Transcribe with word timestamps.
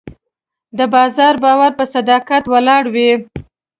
د 0.77 0.79
بازار 0.93 1.33
باور 1.43 1.71
په 1.79 1.85
صداقت 1.93 2.43
ولاړ 2.53 2.83
وي. 2.93 3.11